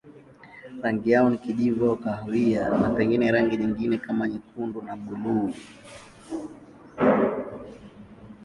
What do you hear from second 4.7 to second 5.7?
na buluu.